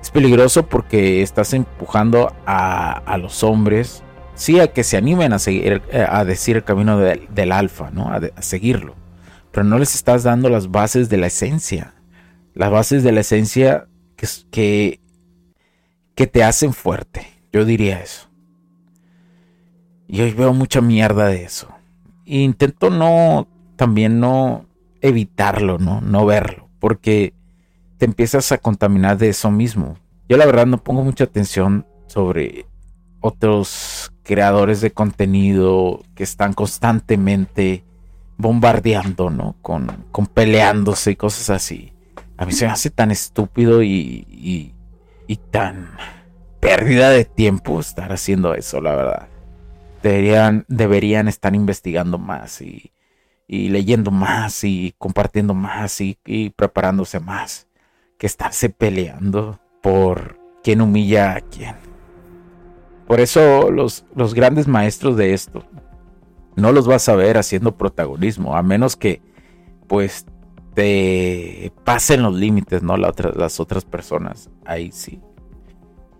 Es 0.00 0.10
peligroso 0.10 0.64
porque 0.64 1.22
estás 1.22 1.52
empujando 1.54 2.32
a, 2.46 2.92
a 2.92 3.18
los 3.18 3.42
hombres 3.42 4.04
sí 4.38 4.60
a 4.60 4.72
que 4.72 4.84
se 4.84 4.96
animen 4.96 5.32
a, 5.32 5.38
seguir, 5.38 5.82
eh, 5.90 6.06
a 6.08 6.24
decir 6.24 6.56
el 6.56 6.64
camino 6.64 6.98
del 6.98 7.52
alfa, 7.52 7.90
¿no? 7.90 8.10
A, 8.10 8.20
seguirlo. 8.40 8.94
Pero 9.50 9.64
no 9.64 9.78
les 9.78 9.94
estás 9.94 10.22
dando 10.22 10.48
las 10.48 10.70
bases 10.70 11.08
de 11.08 11.18
la 11.18 11.26
esencia. 11.26 11.94
Las 12.54 12.70
bases 12.70 13.02
de 13.02 13.12
la 13.12 13.20
esencia 13.20 13.88
que, 14.16 15.00
que, 16.14 16.26
te 16.26 16.44
hacen 16.44 16.72
fuerte. 16.72 17.26
Yo 17.52 17.64
diría 17.64 18.00
eso. 18.00 18.28
Y 20.06 20.20
hoy 20.22 20.32
veo 20.32 20.54
mucha 20.54 20.80
mierda 20.80 21.26
de 21.26 21.42
eso. 21.42 21.68
E 22.24 22.38
intento 22.38 22.90
no, 22.90 23.48
también 23.76 24.20
no 24.20 24.66
evitarlo, 25.00 25.78
¿no? 25.78 26.00
No 26.00 26.24
verlo. 26.26 26.68
Porque 26.78 27.34
te 27.96 28.04
empiezas 28.04 28.52
a 28.52 28.58
contaminar 28.58 29.18
de 29.18 29.30
eso 29.30 29.50
mismo. 29.50 29.98
Yo 30.28 30.36
la 30.36 30.46
verdad 30.46 30.66
no 30.66 30.82
pongo 30.82 31.02
mucha 31.02 31.24
atención 31.24 31.86
sobre 32.06 32.66
otros 33.20 34.12
creadores 34.28 34.82
de 34.82 34.90
contenido 34.90 36.02
que 36.14 36.22
están 36.22 36.52
constantemente 36.52 37.82
bombardeando, 38.36 39.30
¿no? 39.30 39.56
Con, 39.62 40.04
con 40.12 40.26
peleándose 40.26 41.12
y 41.12 41.16
cosas 41.16 41.48
así. 41.48 41.94
A 42.36 42.44
mí 42.44 42.52
se 42.52 42.66
me 42.66 42.72
hace 42.72 42.90
tan 42.90 43.10
estúpido 43.10 43.82
y, 43.82 44.26
y, 45.26 45.36
tan 45.50 45.96
pérdida 46.60 47.08
de 47.08 47.24
tiempo 47.24 47.80
estar 47.80 48.12
haciendo 48.12 48.52
eso, 48.54 48.82
la 48.82 48.94
verdad. 48.94 49.28
Deberían, 50.02 50.66
deberían 50.68 51.26
estar 51.26 51.54
investigando 51.54 52.18
más 52.18 52.60
y, 52.60 52.92
y 53.46 53.70
leyendo 53.70 54.10
más 54.10 54.62
y 54.62 54.94
compartiendo 54.98 55.54
más 55.54 56.02
y, 56.02 56.18
y, 56.26 56.50
preparándose 56.50 57.18
más 57.18 57.66
que 58.18 58.26
estarse 58.26 58.68
peleando 58.68 59.58
por 59.80 60.38
quién 60.62 60.82
humilla 60.82 61.34
a 61.34 61.40
quién. 61.40 61.87
Por 63.08 63.20
eso 63.20 63.70
los, 63.70 64.04
los 64.14 64.34
grandes 64.34 64.68
maestros 64.68 65.16
de 65.16 65.32
esto 65.32 65.64
no 66.56 66.72
los 66.72 66.86
vas 66.86 67.08
a 67.08 67.16
ver 67.16 67.38
haciendo 67.38 67.74
protagonismo, 67.74 68.54
a 68.54 68.62
menos 68.62 68.96
que 68.96 69.22
pues 69.86 70.26
te 70.74 71.72
pasen 71.84 72.22
los 72.22 72.34
límites, 72.34 72.82
¿no? 72.82 72.98
las 72.98 73.60
otras 73.60 73.86
personas. 73.86 74.50
Ahí 74.66 74.92
sí. 74.92 75.22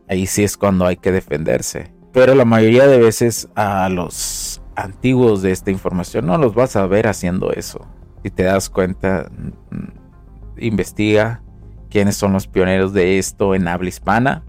Ahí 0.08 0.26
sí 0.26 0.42
es 0.42 0.56
cuando 0.56 0.86
hay 0.86 0.96
que 0.96 1.12
defenderse. 1.12 1.92
Pero 2.12 2.34
la 2.34 2.46
mayoría 2.46 2.86
de 2.86 2.98
veces 2.98 3.50
a 3.54 3.90
los 3.90 4.62
antiguos 4.74 5.42
de 5.42 5.52
esta 5.52 5.70
información 5.70 6.24
no 6.24 6.38
los 6.38 6.54
vas 6.54 6.74
a 6.74 6.86
ver 6.86 7.06
haciendo 7.06 7.52
eso. 7.52 7.86
Si 8.22 8.30
te 8.30 8.44
das 8.44 8.70
cuenta, 8.70 9.30
mm, 9.30 10.58
investiga 10.64 11.42
quiénes 11.90 12.16
son 12.16 12.32
los 12.32 12.46
pioneros 12.46 12.94
de 12.94 13.18
esto 13.18 13.54
en 13.54 13.68
habla 13.68 13.90
hispana 13.90 14.44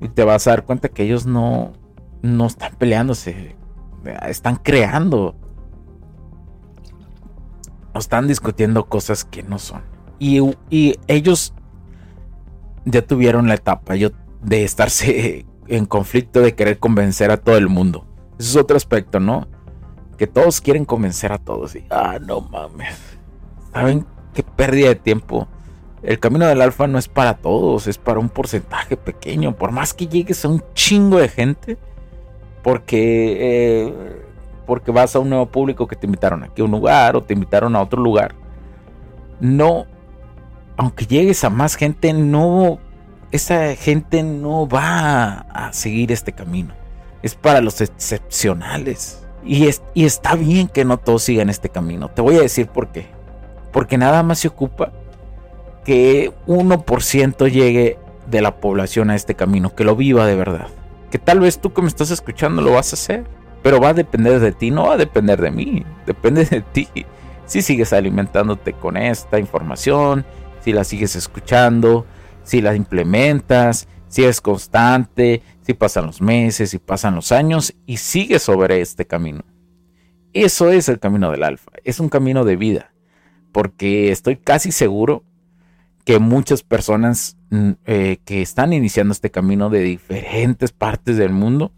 y 0.00 0.08
te 0.08 0.24
vas 0.24 0.46
a 0.46 0.50
dar 0.50 0.64
cuenta 0.64 0.88
que 0.88 1.04
ellos 1.04 1.26
no, 1.26 1.72
no 2.22 2.46
están 2.46 2.74
peleándose, 2.76 3.56
están 4.26 4.56
creando. 4.56 5.34
No 7.94 8.00
están 8.00 8.28
discutiendo 8.28 8.86
cosas 8.86 9.24
que 9.24 9.42
no 9.42 9.58
son. 9.58 9.82
Y, 10.18 10.40
ellos 11.06 11.54
ya 12.84 13.02
tuvieron 13.02 13.48
la 13.48 13.54
etapa 13.54 13.94
de 13.94 14.64
estarse 14.64 15.46
en 15.66 15.86
conflicto 15.86 16.40
de 16.40 16.54
querer 16.54 16.78
convencer 16.78 17.30
a 17.30 17.36
todo 17.36 17.56
el 17.56 17.68
mundo. 17.68 18.06
Eso 18.38 18.50
es 18.50 18.56
otro 18.56 18.76
aspecto, 18.76 19.20
¿no? 19.20 19.48
Que 20.16 20.26
todos 20.26 20.60
quieren 20.60 20.84
convencer 20.84 21.32
a 21.32 21.38
todos. 21.38 21.74
Y, 21.74 21.84
ah, 21.90 22.18
no 22.20 22.40
mames. 22.40 22.96
¿Saben 23.72 24.06
qué 24.32 24.42
pérdida 24.42 24.88
de 24.88 24.96
tiempo? 24.96 25.48
El 26.02 26.20
camino 26.20 26.46
del 26.46 26.62
alfa 26.62 26.86
no 26.86 26.98
es 26.98 27.08
para 27.08 27.34
todos, 27.34 27.86
es 27.86 27.98
para 27.98 28.20
un 28.20 28.28
porcentaje 28.28 28.96
pequeño. 28.96 29.56
Por 29.56 29.72
más 29.72 29.94
que 29.94 30.06
llegues 30.06 30.44
a 30.44 30.48
un 30.48 30.62
chingo 30.74 31.18
de 31.18 31.28
gente, 31.28 31.76
porque, 32.62 33.36
eh, 33.40 33.94
porque 34.66 34.92
vas 34.92 35.16
a 35.16 35.18
un 35.18 35.30
nuevo 35.30 35.46
público 35.46 35.86
que 35.86 35.96
te 35.96 36.06
invitaron 36.06 36.44
aquí 36.44 36.62
a 36.62 36.64
un 36.64 36.70
lugar 36.70 37.16
o 37.16 37.22
te 37.22 37.34
invitaron 37.34 37.74
a 37.74 37.82
otro 37.82 38.00
lugar. 38.00 38.34
No, 39.40 39.86
aunque 40.76 41.06
llegues 41.06 41.42
a 41.42 41.50
más 41.50 41.74
gente, 41.74 42.12
no, 42.12 42.78
esa 43.32 43.74
gente 43.74 44.22
no 44.22 44.68
va 44.68 45.46
a 45.52 45.72
seguir 45.72 46.12
este 46.12 46.32
camino. 46.32 46.74
Es 47.22 47.34
para 47.34 47.60
los 47.60 47.80
excepcionales. 47.80 49.24
Y, 49.44 49.66
es, 49.66 49.82
y 49.94 50.04
está 50.04 50.36
bien 50.36 50.68
que 50.68 50.84
no 50.84 50.98
todos 50.98 51.24
sigan 51.24 51.50
este 51.50 51.68
camino. 51.68 52.08
Te 52.08 52.22
voy 52.22 52.36
a 52.36 52.42
decir 52.42 52.68
por 52.68 52.88
qué. 52.88 53.06
Porque 53.72 53.98
nada 53.98 54.22
más 54.22 54.38
se 54.38 54.48
ocupa 54.48 54.92
que 55.88 56.34
1% 56.46 57.50
llegue 57.50 57.96
de 58.26 58.42
la 58.42 58.60
población 58.60 59.08
a 59.08 59.14
este 59.14 59.34
camino, 59.34 59.74
que 59.74 59.84
lo 59.84 59.96
viva 59.96 60.26
de 60.26 60.36
verdad. 60.36 60.66
Que 61.10 61.18
tal 61.18 61.40
vez 61.40 61.60
tú 61.60 61.72
que 61.72 61.80
me 61.80 61.88
estás 61.88 62.10
escuchando 62.10 62.60
lo 62.60 62.72
vas 62.72 62.92
a 62.92 62.96
hacer, 62.96 63.24
pero 63.62 63.80
va 63.80 63.88
a 63.88 63.94
depender 63.94 64.38
de 64.38 64.52
ti, 64.52 64.70
no 64.70 64.88
va 64.88 64.92
a 64.92 64.98
depender 64.98 65.40
de 65.40 65.50
mí, 65.50 65.86
depende 66.04 66.44
de 66.44 66.60
ti. 66.60 66.88
Si 67.46 67.62
sigues 67.62 67.94
alimentándote 67.94 68.74
con 68.74 68.98
esta 68.98 69.38
información, 69.38 70.26
si 70.60 70.74
la 70.74 70.84
sigues 70.84 71.16
escuchando, 71.16 72.04
si 72.42 72.60
la 72.60 72.74
implementas, 72.74 73.88
si 74.08 74.24
es 74.24 74.42
constante, 74.42 75.40
si 75.62 75.72
pasan 75.72 76.04
los 76.04 76.20
meses, 76.20 76.68
si 76.68 76.78
pasan 76.78 77.14
los 77.14 77.32
años 77.32 77.74
y 77.86 77.96
sigues 77.96 78.42
sobre 78.42 78.82
este 78.82 79.06
camino. 79.06 79.40
Eso 80.34 80.70
es 80.70 80.90
el 80.90 80.98
camino 80.98 81.30
del 81.30 81.44
alfa, 81.44 81.70
es 81.82 81.98
un 81.98 82.10
camino 82.10 82.44
de 82.44 82.56
vida, 82.56 82.92
porque 83.52 84.12
estoy 84.12 84.36
casi 84.36 84.70
seguro 84.70 85.24
que 86.08 86.18
muchas 86.18 86.62
personas 86.62 87.36
mm, 87.50 87.70
eh, 87.84 88.16
que 88.24 88.40
están 88.40 88.72
iniciando 88.72 89.12
este 89.12 89.30
camino 89.30 89.68
de 89.68 89.80
diferentes 89.80 90.72
partes 90.72 91.18
del 91.18 91.34
mundo 91.34 91.70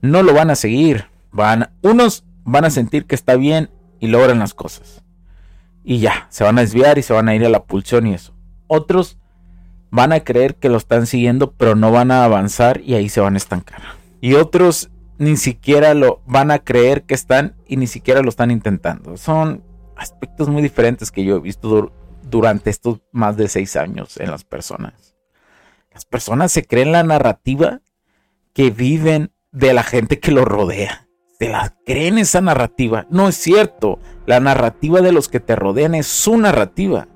no 0.00 0.22
lo 0.22 0.32
van 0.32 0.48
a 0.50 0.54
seguir. 0.54 1.06
Van, 1.32 1.70
unos 1.82 2.22
van 2.44 2.64
a 2.64 2.70
sentir 2.70 3.04
que 3.06 3.16
está 3.16 3.34
bien 3.34 3.70
y 3.98 4.06
logran 4.06 4.38
las 4.38 4.54
cosas. 4.54 5.02
Y 5.82 5.98
ya, 5.98 6.28
se 6.30 6.44
van 6.44 6.56
a 6.56 6.60
desviar 6.60 6.98
y 6.98 7.02
se 7.02 7.14
van 7.14 7.28
a 7.28 7.34
ir 7.34 7.44
a 7.44 7.48
la 7.48 7.64
pulsión 7.64 8.06
y 8.06 8.14
eso. 8.14 8.32
Otros 8.68 9.18
van 9.90 10.12
a 10.12 10.20
creer 10.20 10.54
que 10.54 10.68
lo 10.68 10.76
están 10.76 11.08
siguiendo, 11.08 11.50
pero 11.50 11.74
no 11.74 11.90
van 11.90 12.12
a 12.12 12.24
avanzar 12.24 12.80
y 12.80 12.94
ahí 12.94 13.08
se 13.08 13.22
van 13.22 13.34
a 13.34 13.38
estancar. 13.38 13.82
Y 14.20 14.34
otros 14.34 14.88
ni 15.18 15.36
siquiera 15.36 15.94
lo 15.94 16.22
van 16.26 16.52
a 16.52 16.60
creer 16.60 17.02
que 17.02 17.14
están 17.14 17.56
y 17.66 17.76
ni 17.76 17.88
siquiera 17.88 18.22
lo 18.22 18.28
están 18.28 18.52
intentando. 18.52 19.16
Son 19.16 19.64
aspectos 19.96 20.48
muy 20.48 20.62
diferentes 20.62 21.10
que 21.10 21.24
yo 21.24 21.38
he 21.38 21.40
visto 21.40 21.90
durante 22.24 22.70
estos 22.70 23.00
más 23.12 23.36
de 23.36 23.48
seis 23.48 23.76
años 23.76 24.16
en 24.18 24.30
las 24.30 24.44
personas. 24.44 25.14
Las 25.92 26.04
personas 26.04 26.52
se 26.52 26.64
creen 26.64 26.92
la 26.92 27.04
narrativa 27.04 27.80
que 28.52 28.70
viven 28.70 29.32
de 29.52 29.72
la 29.72 29.82
gente 29.82 30.18
que 30.18 30.32
lo 30.32 30.44
rodea. 30.44 31.08
Se 31.38 31.48
la 31.48 31.76
creen 31.84 32.18
esa 32.18 32.40
narrativa. 32.40 33.06
No 33.10 33.28
es 33.28 33.36
cierto. 33.36 33.98
La 34.26 34.40
narrativa 34.40 35.00
de 35.00 35.12
los 35.12 35.28
que 35.28 35.40
te 35.40 35.56
rodean 35.56 35.94
es 35.94 36.06
su 36.06 36.36
narrativa. 36.36 37.08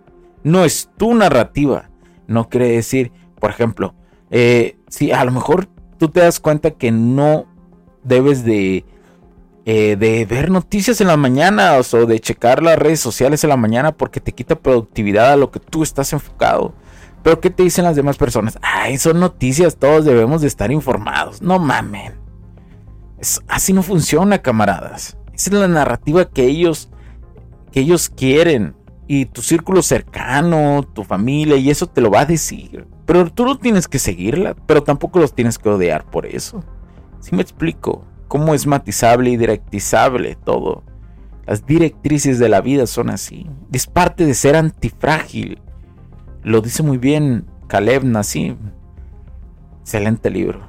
No 0.45 0.65
es 0.65 0.91
tu 0.97 1.15
narrativa. 1.15 1.91
No 2.27 2.49
quiere 2.49 2.69
decir, 2.69 3.13
por 3.41 3.51
ejemplo, 3.51 3.95
eh, 4.31 4.77
si 4.89 5.11
a 5.13 5.25
lo 5.25 5.33
mejor 5.33 5.69
tú 5.99 6.09
te 6.09 6.21
das 6.21 6.41
cuenta 6.41 6.73
que 6.73 6.93
no 6.93 7.47
debes 8.05 8.45
de 8.45 8.85
eh, 9.71 9.97
de 9.97 10.25
ver 10.25 10.51
noticias 10.51 10.99
en 11.03 11.09
la 11.09 11.19
mañana 11.19 11.75
o 11.77 12.07
de 12.07 12.21
checar 12.21 12.63
las 12.63 12.79
redes 12.79 13.01
sociales 13.01 13.45
en 13.45 13.51
la 13.51 13.59
mañana 13.59 13.93
porque 13.93 14.19
te 14.19 14.33
quita 14.33 14.55
productividad 14.55 15.35
a 15.35 15.37
lo 15.37 15.51
que 15.51 15.61
tú 15.61 15.83
estás 15.83 16.15
enfocado. 16.15 16.73
Pero 17.23 17.39
¿qué 17.39 17.51
te 17.51 17.65
dicen 17.65 17.85
las 17.85 17.95
demás 17.95 18.17
personas? 18.17 18.59
ay, 18.63 18.97
son 18.97 19.21
noticias, 19.21 19.77
todos 19.77 20.07
debemos 20.07 20.41
de 20.41 20.47
estar 20.47 20.73
informados. 20.73 21.43
No 21.43 21.59
mamen. 21.59 22.15
así 23.47 23.75
no 23.75 23.83
funciona, 23.83 24.39
camaradas. 24.39 25.19
Esa 25.35 25.51
es 25.51 25.53
la 25.53 25.69
narrativa 25.69 26.25
que 26.31 26.45
ellos, 26.45 26.89
que 27.71 27.81
ellos 27.81 28.09
quieren. 28.09 28.75
Y 29.07 29.27
tu 29.27 29.43
círculo 29.43 29.83
cercano, 29.83 30.83
tu 30.95 31.05
familia, 31.05 31.57
y 31.59 31.69
eso 31.69 31.87
te 31.87 32.01
lo 32.01 32.11
va 32.11 32.21
a 32.21 32.25
decir. 32.25 32.87
Pero 33.05 33.31
tú 33.31 33.45
no 33.45 33.59
tienes 33.59 33.87
que 33.87 33.99
seguirla, 33.99 34.57
pero 34.67 34.83
tampoco 34.83 35.19
los 35.19 35.35
tienes 35.35 35.59
que 35.59 35.69
odiar 35.69 36.07
por 36.07 36.25
eso. 36.25 36.65
Si 37.21 37.37
me 37.37 37.43
explico, 37.43 38.08
cómo 38.29 38.55
es 38.55 38.67
matizable 38.67 39.31
y 39.31 39.37
directizable 39.37 40.37
todo. 40.45 40.85
Las 41.47 41.65
directrices 41.65 42.39
de 42.39 42.51
la 42.51 42.61
vida 42.61 42.87
son 42.87 43.09
así. 43.09 43.47
Es 43.73 43.87
parte 43.87 44.27
de 44.27 44.35
ser 44.35 44.55
antifrágil. 44.55 45.61
Lo 46.43 46.61
dice 46.61 46.83
muy 46.83 46.99
bien 46.99 47.47
Caleb 47.69 48.05
Nassim. 48.05 48.57
Excelente 49.81 50.29
libro. 50.29 50.61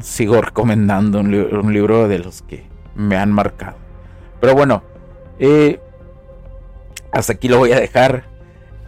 Sigo 0.00 0.42
recomendando 0.42 1.20
un, 1.20 1.72
libro 1.72 2.08
de 2.08 2.18
los 2.18 2.42
que 2.42 2.66
me 2.96 3.16
han 3.16 3.30
marcado. 3.30 3.76
Pero 4.40 4.54
bueno, 4.54 4.82
eh, 5.38 5.80
hasta 7.12 7.34
aquí 7.34 7.48
lo 7.48 7.58
voy 7.58 7.70
a 7.70 7.80
dejar. 7.80 8.24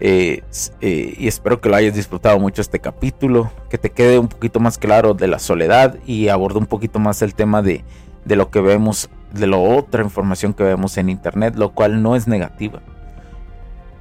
Eh, 0.01 0.43
eh, 0.81 1.15
y 1.19 1.29
espero 1.29 1.61
que 1.61 1.69
lo 1.69 1.77
hayas 1.77 1.95
disfrutado 1.95 2.41
mucho 2.41 2.61
este 2.61 2.81
capítulo. 2.81 3.53
Que 3.71 3.79
te 3.79 3.91
quede 3.91 4.19
un 4.19 4.27
poquito 4.27 4.59
más 4.59 4.77
claro 4.77 5.15
de 5.15 5.29
la 5.29 5.39
soledad 5.39 5.99
y 6.05 6.29
aborde 6.29 6.59
un 6.59 6.67
poquito 6.67 6.99
más 6.99 7.23
el 7.23 7.37
tema 7.37 7.63
de, 7.63 7.85
de 8.29 8.37
lo 8.37 8.51
que 8.51 8.61
vemos, 8.61 9.09
de 9.33 9.47
la 9.47 9.57
otra 9.57 10.05
información 10.05 10.53
que 10.53 10.63
vemos 10.63 10.99
en 10.99 11.09
internet, 11.09 11.55
lo 11.57 11.71
cual 11.71 12.03
no 12.03 12.15
es 12.15 12.29
negativa. 12.29 12.81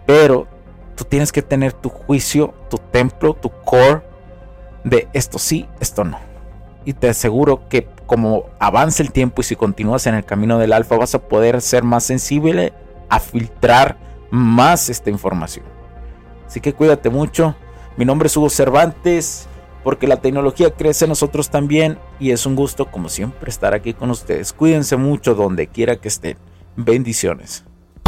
Pero 0.05 0.47
tú 0.95 1.05
tienes 1.05 1.31
que 1.31 1.41
tener 1.41 1.71
tu 1.71 1.89
juicio, 1.89 2.53
tu 2.69 2.77
templo, 2.77 3.33
tu 3.33 3.49
core 3.49 4.03
de 4.83 5.07
esto 5.13 5.39
sí, 5.39 5.65
esto 5.79 6.03
no. 6.03 6.19
Y 6.83 6.93
te 6.93 7.09
aseguro 7.09 7.67
que 7.69 7.87
como 8.05 8.45
avance 8.59 9.01
el 9.01 9.11
tiempo 9.11 9.41
y 9.41 9.45
si 9.45 9.55
continúas 9.55 10.07
en 10.07 10.15
el 10.15 10.25
camino 10.25 10.57
del 10.57 10.73
alfa 10.73 10.97
vas 10.97 11.15
a 11.15 11.19
poder 11.19 11.61
ser 11.61 11.83
más 11.83 12.03
sensible 12.03 12.73
a 13.09 13.19
filtrar 13.19 13.97
más 14.29 14.89
esta 14.89 15.09
información. 15.09 15.65
Así 16.45 16.59
que 16.59 16.73
cuídate 16.73 17.09
mucho. 17.09 17.55
Mi 17.95 18.05
nombre 18.05 18.27
es 18.27 18.35
Hugo 18.37 18.49
Cervantes, 18.49 19.47
porque 19.87 20.05
la 20.05 20.17
tecnología 20.17 20.69
crece 20.71 21.05
en 21.05 21.09
nosotros 21.11 21.49
también 21.49 21.97
y 22.19 22.31
es 22.31 22.45
un 22.45 22.57
gusto 22.57 22.91
como 22.91 23.07
siempre 23.07 23.49
estar 23.49 23.73
aquí 23.73 23.93
con 23.93 24.09
ustedes. 24.09 24.51
Cuídense 24.51 24.97
mucho 24.97 25.33
donde 25.33 25.67
quiera 25.67 25.95
que 25.95 26.09
estén. 26.09 26.37
Bendiciones. 26.75 27.63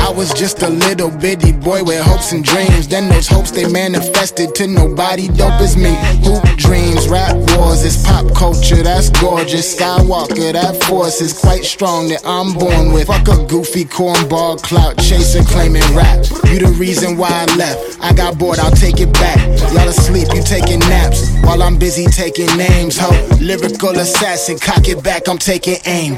I 0.09 0.11
was 0.11 0.33
just 0.33 0.63
a 0.63 0.69
little 0.69 1.11
bitty 1.11 1.51
boy 1.51 1.83
with 1.83 2.01
hopes 2.01 2.31
and 2.31 2.43
dreams. 2.43 2.87
Then 2.87 3.09
those 3.09 3.27
hopes 3.27 3.51
they 3.51 3.71
manifested 3.71 4.55
to 4.55 4.65
nobody 4.65 5.27
dope 5.27 5.61
as 5.61 5.77
me. 5.77 5.93
Hoop 6.25 6.43
dreams, 6.57 7.07
rap 7.07 7.35
wars, 7.35 7.85
it's 7.85 8.03
pop 8.03 8.25
culture, 8.33 8.81
that's 8.81 9.11
gorgeous. 9.11 9.75
Skywalker, 9.75 10.53
that 10.53 10.83
force 10.85 11.21
is 11.21 11.39
quite 11.39 11.63
strong 11.63 12.07
that 12.07 12.25
I'm 12.25 12.53
born 12.53 12.91
with. 12.91 13.05
Fuck 13.05 13.27
a 13.27 13.45
goofy 13.45 13.85
cornball 13.85 14.59
clout 14.63 14.97
chaser 14.97 15.43
claiming 15.43 15.85
rap. 15.93 16.25
You 16.47 16.57
the 16.57 16.75
reason 16.79 17.15
why 17.15 17.29
I 17.29 17.55
left. 17.55 17.99
I 18.01 18.11
got 18.11 18.39
bored, 18.39 18.57
I'll 18.57 18.71
take 18.71 18.99
it 18.99 19.13
back. 19.13 19.37
Y'all 19.73 19.87
asleep, 19.87 20.29
you 20.33 20.41
taking 20.41 20.79
naps. 20.79 21.35
While 21.43 21.61
I'm 21.61 21.77
busy 21.77 22.07
taking 22.07 22.49
names, 22.57 22.97
ho. 22.97 23.11
Lyrical 23.39 23.99
assassin, 23.99 24.57
cock 24.57 24.87
it 24.87 25.03
back, 25.03 25.29
I'm 25.29 25.37
taking 25.37 25.77
aim. 25.85 26.17